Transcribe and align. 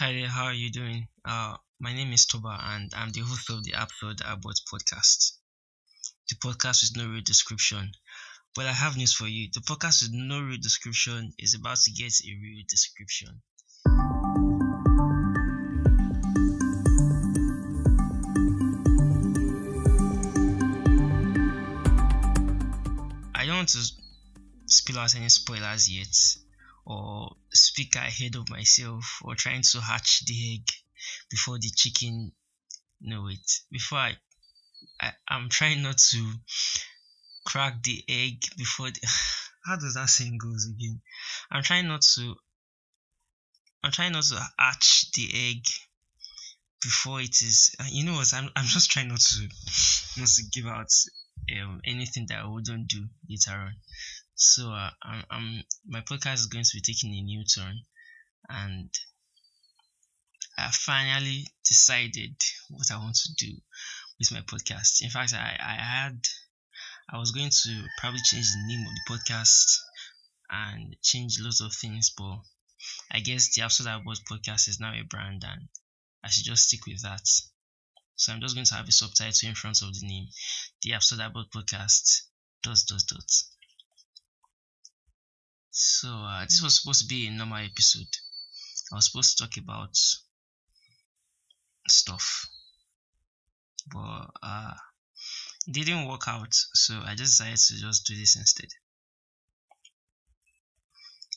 Hi 0.00 0.12
there, 0.12 0.28
how 0.28 0.44
are 0.44 0.54
you 0.54 0.70
doing? 0.70 1.08
Uh, 1.24 1.56
my 1.80 1.92
name 1.92 2.12
is 2.12 2.24
Toba 2.24 2.56
and 2.62 2.92
I'm 2.94 3.10
the 3.10 3.22
host 3.22 3.50
of 3.50 3.64
the 3.64 3.72
Upload 3.72 4.20
About 4.20 4.54
podcast. 4.72 5.32
The 6.28 6.36
podcast 6.36 6.82
with 6.84 6.96
no 6.96 7.10
real 7.10 7.20
description. 7.20 7.90
But 8.54 8.66
I 8.66 8.72
have 8.74 8.96
news 8.96 9.12
for 9.12 9.26
you. 9.26 9.48
The 9.52 9.58
podcast 9.58 10.02
with 10.02 10.12
no 10.12 10.40
real 10.40 10.58
description 10.62 11.32
is 11.36 11.54
about 11.54 11.78
to 11.78 11.90
get 11.90 12.12
a 12.12 12.30
real 12.40 12.62
description. 12.68 13.42
I 23.34 23.46
don't 23.46 23.56
want 23.56 23.70
to 23.70 23.84
spill 24.66 25.00
out 25.00 25.16
any 25.16 25.28
spoilers 25.28 25.90
yet 25.90 26.14
or 26.88 27.36
speak 27.52 27.94
ahead 27.96 28.34
of 28.34 28.48
myself 28.48 29.20
or 29.22 29.34
trying 29.34 29.62
to 29.62 29.80
hatch 29.80 30.24
the 30.24 30.54
egg 30.54 30.66
before 31.30 31.58
the 31.58 31.70
chicken 31.76 32.32
know 33.00 33.28
it. 33.28 33.60
Before 33.70 33.98
I, 33.98 34.16
I 35.00 35.12
I'm 35.28 35.50
trying 35.50 35.82
not 35.82 35.98
to 35.98 36.32
crack 37.44 37.82
the 37.82 38.02
egg 38.08 38.42
before 38.56 38.90
the 38.90 39.00
how 39.66 39.76
does 39.76 39.94
that 39.94 40.08
saying 40.08 40.38
goes 40.38 40.66
again? 40.66 41.00
I'm 41.50 41.62
trying 41.62 41.88
not 41.88 42.00
to 42.14 42.34
I'm 43.84 43.92
trying 43.92 44.12
not 44.12 44.24
to 44.24 44.48
hatch 44.58 45.12
the 45.12 45.28
egg 45.34 45.66
before 46.80 47.20
it 47.20 47.42
is 47.42 47.76
you 47.90 48.06
know 48.06 48.14
what 48.14 48.32
I'm 48.32 48.48
I'm 48.56 48.64
just 48.64 48.90
trying 48.90 49.08
not 49.08 49.20
to 49.20 49.48
not 50.16 50.28
to 50.28 50.42
give 50.54 50.66
out 50.66 50.88
um, 51.60 51.80
anything 51.84 52.26
that 52.28 52.38
I 52.44 52.46
wouldn't 52.46 52.88
do 52.88 53.06
later 53.28 53.52
on. 53.52 53.74
So 54.40 54.70
uh, 54.72 54.90
I'm, 55.02 55.24
I'm, 55.30 55.64
my 55.86 56.00
podcast 56.00 56.34
is 56.34 56.46
going 56.46 56.64
to 56.64 56.76
be 56.76 56.80
taking 56.80 57.12
a 57.12 57.20
new 57.22 57.44
turn, 57.44 57.82
and 58.48 58.88
I 60.56 60.70
finally 60.70 61.44
decided 61.66 62.36
what 62.70 62.90
I 62.92 62.98
want 62.98 63.16
to 63.16 63.34
do 63.34 63.52
with 64.18 64.30
my 64.32 64.40
podcast. 64.42 65.02
In 65.02 65.10
fact, 65.10 65.34
I, 65.34 65.56
I 65.60 65.74
had 65.74 66.20
I 67.10 67.18
was 67.18 67.32
going 67.32 67.50
to 67.50 67.84
probably 67.98 68.20
change 68.22 68.46
the 68.52 68.64
name 68.66 68.86
of 68.86 68.92
the 68.94 69.12
podcast 69.12 69.76
and 70.50 70.96
change 71.02 71.40
lots 71.40 71.60
of 71.60 71.74
things, 71.74 72.10
but 72.16 72.38
I 73.10 73.18
guess 73.18 73.52
the 73.54 73.62
Absolute 73.62 73.90
About 74.02 74.18
podcast 74.30 74.68
is 74.68 74.78
now 74.78 74.94
a 74.94 75.02
brand, 75.02 75.42
and 75.44 75.68
I 76.22 76.28
should 76.28 76.44
just 76.44 76.68
stick 76.68 76.86
with 76.86 77.02
that. 77.02 77.26
So 78.14 78.32
I'm 78.32 78.40
just 78.40 78.54
going 78.54 78.66
to 78.66 78.74
have 78.74 78.86
a 78.88 78.92
subtitle 78.92 79.48
in 79.48 79.56
front 79.56 79.82
of 79.82 79.92
the 79.98 80.06
name, 80.06 80.28
the 80.82 80.94
Absolute 80.94 81.26
About 81.26 81.50
podcast. 81.50 82.22
Dot 82.62 82.78
dot 82.88 83.02
dot. 83.08 83.30
So 85.80 86.08
uh, 86.08 86.42
this 86.42 86.60
was 86.60 86.80
supposed 86.80 87.02
to 87.02 87.06
be 87.06 87.28
a 87.28 87.30
normal 87.30 87.58
episode. 87.58 88.08
I 88.90 88.96
was 88.96 89.06
supposed 89.06 89.38
to 89.38 89.44
talk 89.44 89.56
about 89.58 89.96
stuff, 91.86 92.48
but 93.86 94.26
uh, 94.42 94.74
it 95.68 95.72
didn't 95.72 96.08
work 96.08 96.26
out. 96.26 96.52
So 96.52 97.00
I 97.06 97.14
just 97.14 97.38
decided 97.38 97.58
to 97.58 97.80
just 97.80 98.06
do 98.06 98.16
this 98.16 98.34
instead. 98.34 98.70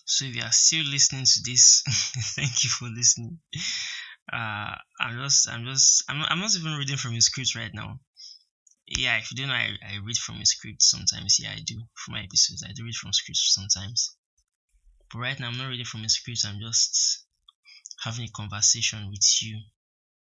So 0.05 0.25
if 0.25 0.35
you 0.35 0.41
are 0.41 0.51
still 0.51 0.85
listening 0.85 1.25
to 1.25 1.39
this, 1.45 1.83
thank 2.35 2.63
you 2.63 2.71
for 2.71 2.89
listening. 2.89 3.37
Uh, 4.33 4.73
I'm 4.99 5.19
just, 5.21 5.47
I'm 5.49 5.65
just, 5.65 6.03
I'm 6.09 6.23
I'm 6.23 6.39
not 6.39 6.55
even 6.55 6.79
reading 6.79 6.97
from 6.97 7.13
a 7.13 7.21
script 7.21 7.53
right 7.55 7.75
now. 7.75 7.99
Yeah, 8.87 9.19
if 9.19 9.31
you 9.31 9.37
don't 9.37 9.49
know, 9.49 9.53
I, 9.53 9.77
I 9.87 9.97
read 10.03 10.17
from 10.17 10.41
a 10.41 10.45
script 10.47 10.81
sometimes. 10.81 11.37
Yeah, 11.39 11.51
I 11.51 11.59
do 11.63 11.83
for 11.93 12.09
my 12.09 12.23
episodes. 12.23 12.63
I 12.67 12.71
do 12.73 12.83
read 12.83 12.95
from 12.95 13.13
scripts 13.13 13.53
sometimes. 13.53 14.15
But 15.11 15.19
right 15.19 15.39
now, 15.39 15.49
I'm 15.49 15.57
not 15.57 15.67
reading 15.67 15.85
from 15.85 16.03
a 16.03 16.09
script. 16.09 16.45
I'm 16.45 16.59
just 16.59 17.25
having 18.03 18.25
a 18.25 18.31
conversation 18.31 19.09
with 19.09 19.41
you. 19.41 19.59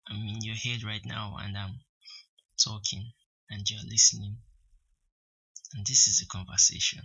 I'm 0.08 0.16
in 0.16 0.42
your 0.42 0.54
head 0.54 0.84
right 0.84 1.04
now, 1.04 1.36
and 1.40 1.56
I'm 1.56 1.80
talking, 2.62 3.12
and 3.50 3.68
you're 3.68 3.80
listening. 3.88 4.36
And 5.74 5.86
this 5.86 6.06
is 6.06 6.22
a 6.22 6.26
conversation. 6.26 7.02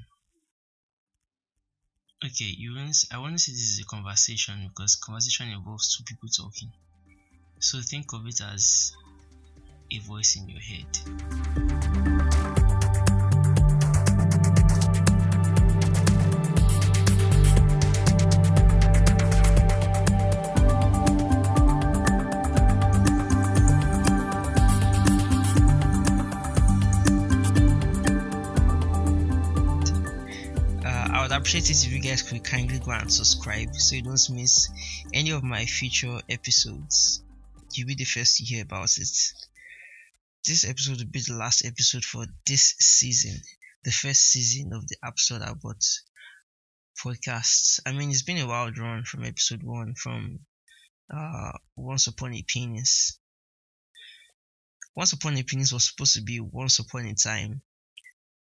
Okay, 2.24 2.54
you 2.58 2.76
want 2.76 2.98
I 3.14 3.18
want 3.18 3.34
to 3.34 3.40
say 3.40 3.54
this 3.54 3.70
is 3.70 3.80
a 3.80 3.86
conversation 3.86 4.68
because 4.68 4.98
conversation 4.98 5.50
involves 5.50 5.96
two 5.96 6.04
people 6.04 6.28
talking. 6.28 6.72
So 7.62 7.80
think 7.82 8.12
of 8.14 8.28
it 8.28 8.42
as 8.42 8.92
a 9.92 10.00
voice 10.00 10.36
in 10.36 10.50
your 10.50 10.60
head. 10.60 12.59
Appreciate 31.40 31.70
it 31.70 31.86
if 31.86 31.94
you 31.94 32.00
guys 32.02 32.22
could 32.22 32.44
kindly 32.44 32.80
go 32.80 32.92
and 32.92 33.12
subscribe 33.12 33.74
so 33.74 33.96
you 33.96 34.02
don't 34.02 34.30
miss 34.32 34.70
any 35.14 35.32
of 35.32 35.42
my 35.42 35.66
future 35.66 36.20
episodes. 36.28 37.24
You'll 37.72 37.88
be 37.88 37.96
the 37.96 38.04
first 38.04 38.36
to 38.38 38.44
hear 38.44 38.64
about 38.64 38.98
it. 38.98 39.08
This 40.46 40.66
episode 40.68 40.98
will 40.98 41.06
be 41.06 41.22
the 41.22 41.36
last 41.36 41.64
episode 41.64 42.04
for 42.04 42.26
this 42.46 42.76
season, 42.80 43.40
the 43.86 43.92
first 43.92 44.20
season 44.20 44.74
of 44.74 44.86
the 44.90 44.98
episode 45.02 45.42
about 45.42 45.82
podcasts. 47.02 47.80
I 47.86 47.94
mean, 47.94 48.10
it's 48.10 48.24
been 48.24 48.40
a 48.40 48.48
wild 48.48 48.78
run 48.78 49.06
from 49.06 49.24
episode 49.24 49.64
one, 49.64 49.96
from 49.96 50.40
uh, 51.10 51.54
Once 51.78 52.08
Upon 52.08 52.34
a 52.34 52.44
Penis. 52.46 53.18
Once 54.94 55.14
Upon 55.14 55.38
a 55.38 55.44
Penis 55.44 55.72
was 55.72 55.86
supposed 55.86 56.16
to 56.16 56.22
be 56.22 56.42
Once 56.42 56.80
Upon 56.80 57.06
a 57.06 57.16
Time, 57.16 57.62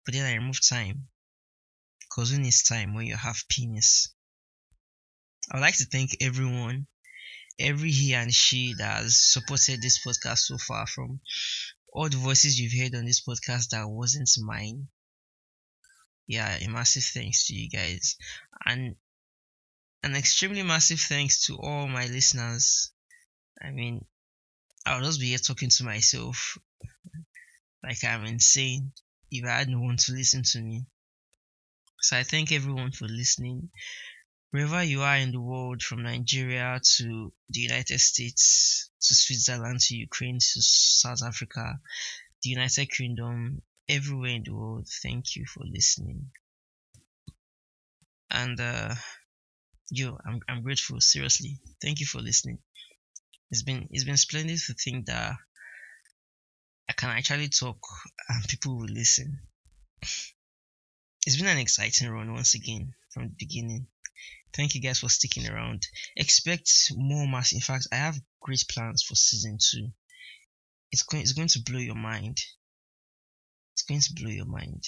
but 0.06 0.14
then 0.14 0.26
I 0.26 0.36
removed 0.36 0.70
time 0.70 1.10
because 2.16 2.32
when 2.32 2.46
it's 2.46 2.64
time 2.64 2.94
when 2.94 3.06
you 3.06 3.16
have 3.16 3.44
penis. 3.50 4.14
I 5.52 5.58
would 5.58 5.62
like 5.62 5.78
to 5.78 5.86
thank 5.86 6.12
everyone, 6.22 6.88
every 7.60 7.92
he 7.92 8.14
and 8.14 8.34
she 8.34 8.74
that 8.78 9.04
has 9.04 9.18
supported 9.18 9.82
this 9.82 10.00
podcast 10.06 10.40
so 10.40 10.58
far 10.58 10.88
from 10.88 11.20
all 11.92 12.08
the 12.08 12.18
voices 12.18 12.60
you've 12.60 12.80
heard 12.80 12.96
on 12.96 13.06
this 13.06 13.22
podcast 13.22 13.70
that 13.70 13.90
wasn't 13.90 14.30
mine. 14.40 14.88
Yeah, 16.26 16.58
a 16.58 16.68
massive 16.70 17.04
thanks 17.04 17.48
to 17.48 17.54
you 17.54 17.70
guys. 17.70 18.16
And 18.66 18.96
an 20.02 20.16
extremely 20.16 20.64
massive 20.64 21.02
thanks 21.02 21.46
to 21.48 21.58
all 21.58 21.88
my 21.88 22.08
listeners. 22.08 22.92
I 23.62 23.72
mean, 23.72 24.06
I'll 24.86 25.04
just 25.04 25.20
be 25.20 25.28
here 25.28 25.38
talking 25.38 25.70
to 25.70 25.84
myself 25.84 26.58
like 27.84 28.04
I'm 28.04 28.26
insane 28.26 28.94
if 29.30 29.46
I 29.46 29.60
had 29.60 29.70
no 29.70 29.82
one 29.82 29.98
to 29.98 30.14
listen 30.14 30.44
to 30.44 30.62
me. 30.62 30.86
So 32.06 32.16
I 32.16 32.22
thank 32.22 32.52
everyone 32.52 32.92
for 32.92 33.08
listening. 33.08 33.72
Wherever 34.52 34.84
you 34.84 35.02
are 35.02 35.18
in 35.18 35.32
the 35.32 35.42
world, 35.42 35.82
from 35.82 36.04
Nigeria 36.04 36.80
to 36.98 37.34
the 37.50 37.60
United 37.62 38.00
States 38.00 38.92
to 39.02 39.16
Switzerland 39.16 39.80
to 39.80 39.96
Ukraine 39.96 40.38
to 40.38 40.62
South 40.62 41.24
Africa, 41.24 41.80
the 42.44 42.52
United 42.52 42.92
Kingdom, 42.92 43.64
everywhere 43.90 44.36
in 44.36 44.44
the 44.44 44.54
world, 44.54 44.88
thank 45.02 45.36
you 45.36 45.48
for 45.52 45.64
listening. 45.66 46.30
And 48.30 48.60
uh, 48.60 48.94
yo, 49.90 50.20
I'm 50.28 50.42
I'm 50.48 50.62
grateful. 50.62 51.02
Seriously, 51.02 51.58
thank 51.82 52.02
you 52.02 52.06
for 52.06 52.22
listening. 52.22 52.60
It's 53.50 53.64
been 53.64 53.88
it's 53.90 54.04
been 54.04 54.18
splendid 54.18 54.60
to 54.68 54.76
think 54.76 55.08
that 55.08 55.38
I 56.88 56.94
can 56.94 57.10
actually 57.10 57.50
talk 57.50 57.80
and 58.30 58.48
people 58.48 58.78
will 58.78 58.94
listen 58.94 59.40
it's 61.26 61.38
been 61.38 61.48
an 61.48 61.58
exciting 61.58 62.10
run 62.10 62.34
once 62.34 62.54
again 62.54 62.94
from 63.10 63.24
the 63.24 63.36
beginning. 63.38 63.88
Thank 64.54 64.76
you 64.76 64.82
guys 64.82 65.00
for 65.00 65.10
sticking 65.10 65.50
around. 65.50 65.88
Expect 66.16 66.92
more 66.96 67.28
mass. 67.28 67.52
In 67.54 67.60
fact, 67.60 67.88
I 67.92 67.96
have 67.96 68.22
great 68.40 68.64
plans 68.70 69.04
for 69.04 69.16
season 69.16 69.58
two. 69.60 69.88
It's 70.92 71.04
going, 71.04 71.24
it's 71.24 71.34
going 71.34 71.50
to 71.50 71.64
blow 71.64 71.80
your 71.80 71.96
mind. 71.96 72.40
It's 73.74 73.82
going 73.82 74.02
to 74.02 74.14
blow 74.14 74.30
your 74.30 74.46
mind. 74.46 74.84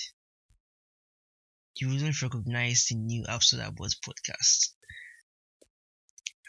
You 1.75 1.89
wouldn't 1.89 2.22
recognize 2.22 2.86
the 2.86 2.95
new 2.95 3.25
episode 3.28 3.60
about 3.60 3.92
podcast. 4.06 4.69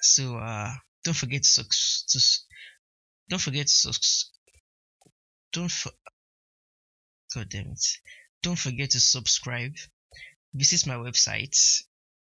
So 0.01 0.37
uh, 0.37 0.73
don't 1.03 1.17
forget 1.17 1.43
to, 1.43 1.65
to 1.65 2.21
don't 3.29 3.41
forget 3.41 3.67
to 3.67 3.99
don't 5.53 5.71
for, 5.71 5.91
God 7.35 7.49
damn 7.49 7.67
it. 7.73 7.87
Don't 8.43 8.59
forget 8.59 8.91
to 8.91 9.01
subscribe. 9.01 9.75
Visit 10.55 10.87
my 10.87 10.95
website, 10.95 11.57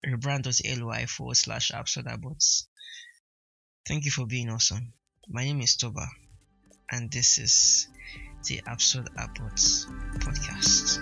rebrand.ly 0.06 1.06
forward 1.08 1.38
slash 1.38 1.72
absurdabots. 1.72 2.68
Thank 3.88 4.06
you 4.06 4.12
for 4.12 4.26
being 4.26 4.50
awesome. 4.50 4.94
My 5.28 5.44
name 5.44 5.62
is 5.62 5.76
Toba, 5.76 6.08
and 6.90 7.12
this 7.12 7.38
is 7.38 7.88
the 8.48 8.62
Absurd 8.66 9.10
Abots 9.18 9.86
podcast. 10.20 11.02